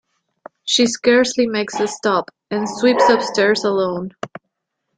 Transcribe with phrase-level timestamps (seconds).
[0.63, 4.15] She scarcely makes a stop, and sweeps upstairs alone.